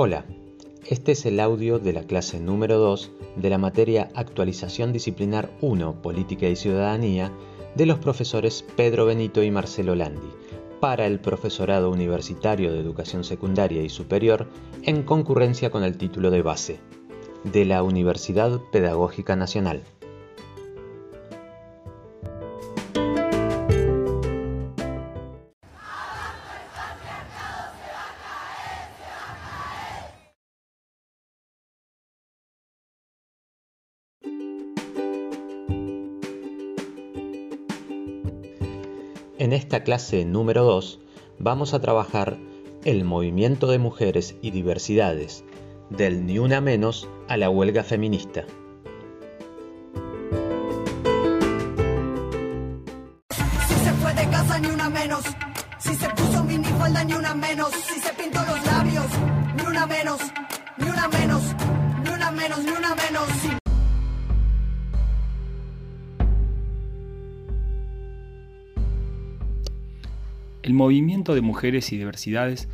[0.00, 0.24] Hola,
[0.86, 6.02] este es el audio de la clase número 2 de la materia Actualización Disciplinar 1,
[6.02, 7.32] Política y Ciudadanía
[7.74, 10.30] de los profesores Pedro Benito y Marcelo Landi
[10.78, 14.46] para el profesorado universitario de educación secundaria y superior
[14.84, 16.78] en concurrencia con el título de base
[17.42, 19.82] de la Universidad Pedagógica Nacional.
[39.38, 40.98] En esta clase número 2
[41.38, 42.38] vamos a trabajar
[42.84, 45.44] el movimiento de mujeres y diversidades,
[45.90, 48.44] del ni una menos a la huelga feminista.
[53.30, 55.22] Si se fue de casa ni una menos,
[55.78, 59.06] si se puso minifalda ni una menos, si se pintó los labios
[59.54, 60.20] ni una menos,
[60.78, 61.42] ni una menos,
[62.02, 63.28] ni una menos, ni una menos.
[63.40, 63.57] Si
[70.68, 72.68] El movimiento de mujeres y diversidades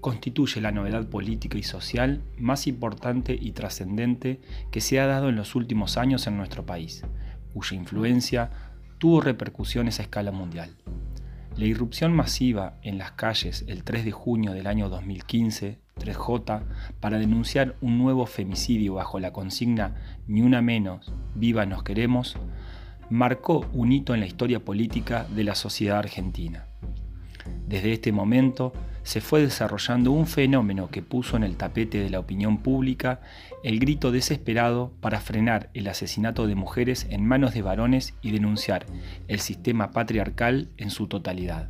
[0.00, 4.40] constituye la novedad política y social más importante y trascendente
[4.72, 7.04] que se ha dado en los últimos años en nuestro país,
[7.54, 8.50] cuya influencia
[8.98, 10.70] tuvo repercusiones a escala mundial.
[11.54, 16.64] La irrupción masiva en las calles el 3 de junio del año 2015, 3J,
[16.98, 19.94] para denunciar un nuevo femicidio bajo la consigna
[20.26, 22.36] Ni una menos, viva nos queremos,
[23.08, 26.66] marcó un hito en la historia política de la sociedad argentina.
[27.66, 28.72] Desde este momento
[29.02, 33.20] se fue desarrollando un fenómeno que puso en el tapete de la opinión pública
[33.62, 38.86] el grito desesperado para frenar el asesinato de mujeres en manos de varones y denunciar
[39.28, 41.68] el sistema patriarcal en su totalidad.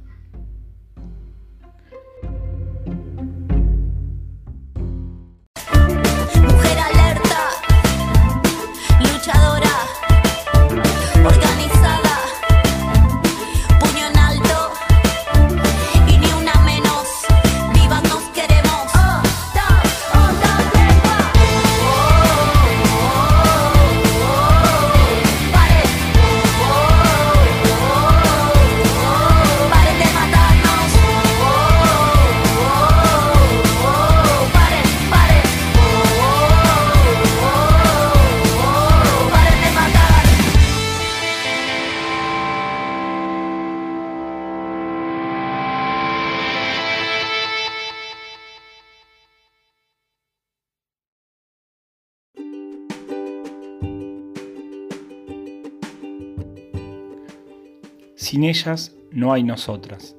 [58.26, 60.16] Sin ellas no hay nosotras.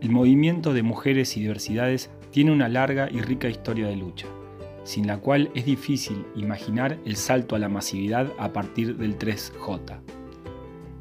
[0.00, 4.28] El movimiento de mujeres y diversidades tiene una larga y rica historia de lucha,
[4.84, 9.98] sin la cual es difícil imaginar el salto a la masividad a partir del 3J.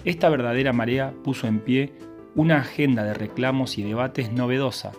[0.06, 1.94] Esta verdadera marea puso en pie
[2.34, 4.92] una agenda de reclamos y debates novedosa,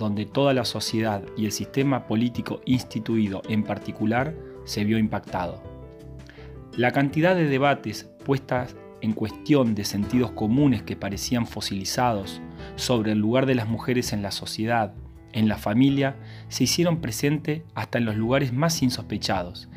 [0.00, 5.62] donde toda la sociedad y el sistema político instituido en particular se vio impactado.
[6.76, 12.40] La cantidad de debates puestas en cuestión de sentidos comunes que parecían fosilizados
[12.76, 14.94] sobre el lugar de las mujeres en la sociedad,
[15.32, 16.16] en la familia,
[16.48, 19.68] se hicieron presente hasta en los lugares más insospechados,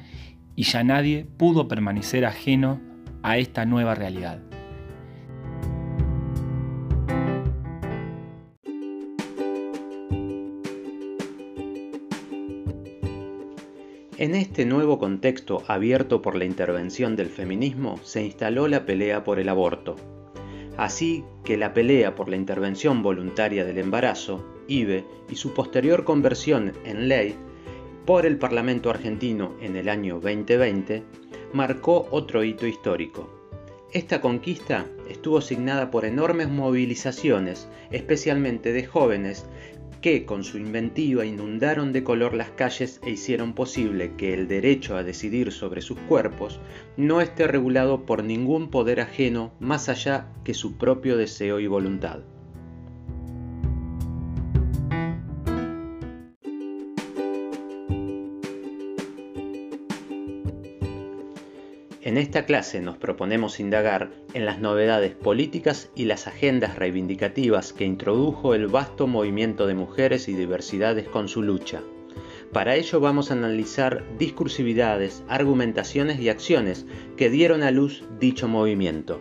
[0.55, 2.79] y ya nadie pudo permanecer ajeno
[3.23, 4.39] a esta nueva realidad.
[14.17, 19.39] En este nuevo contexto abierto por la intervención del feminismo se instaló la pelea por
[19.39, 19.97] el aborto.
[20.77, 26.71] Así que la pelea por la intervención voluntaria del embarazo, IBE, y su posterior conversión
[26.85, 27.35] en ley
[28.05, 31.03] por el Parlamento argentino en el año 2020
[31.51, 33.29] marcó otro hito histórico.
[33.91, 39.45] Esta conquista estuvo signada por enormes movilizaciones, especialmente de jóvenes
[40.05, 44.95] que con su inventiva inundaron de color las calles e hicieron posible que el derecho
[44.95, 46.59] a decidir sobre sus cuerpos
[46.95, 52.19] no esté regulado por ningún poder ajeno más allá que su propio deseo y voluntad.
[62.05, 67.83] En esta clase nos proponemos indagar en las novedades políticas y las agendas reivindicativas que
[67.83, 71.81] introdujo el vasto movimiento de mujeres y diversidades con su lucha.
[72.53, 76.85] Para ello vamos a analizar discursividades, argumentaciones y acciones
[77.17, 79.19] que dieron a luz dicho movimiento.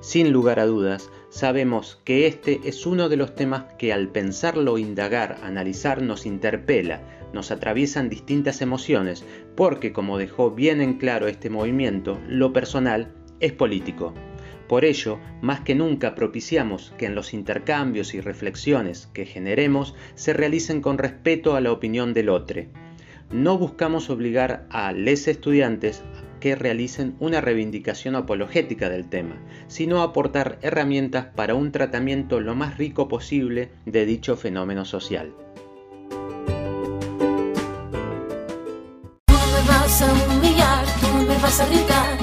[0.00, 4.78] Sin lugar a dudas, sabemos que este es uno de los temas que al pensarlo,
[4.78, 7.02] indagar, analizar, nos interpela,
[7.34, 9.26] nos atraviesan distintas emociones,
[9.56, 14.14] porque como dejó bien en claro este movimiento, lo personal es político.
[14.68, 20.32] Por ello, más que nunca propiciamos que en los intercambios y reflexiones que generemos se
[20.32, 22.62] realicen con respeto a la opinión del otro.
[23.30, 26.02] No buscamos obligar a les estudiantes
[26.40, 29.36] que realicen una reivindicación apologética del tema,
[29.68, 35.32] sino aportar herramientas para un tratamiento lo más rico posible de dicho fenómeno social.
[39.26, 42.18] Tú no me vas a humillar, tú no me vas a gritar,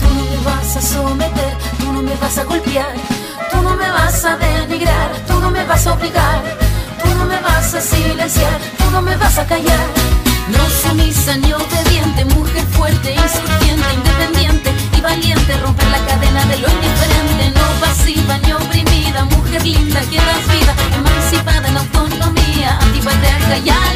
[0.00, 2.94] tú no me vas a someter, tú no me vas a golpear,
[3.50, 6.42] tú no me vas a denigrar, tú no me vas a obligar,
[7.02, 9.85] tú no me vas a silenciar, tú no me vas a callar.
[20.94, 23.95] emancipada en la autonomía, antipaterca y al